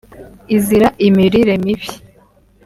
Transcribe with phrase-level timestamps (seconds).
[0.55, 1.89] izira imirire mibi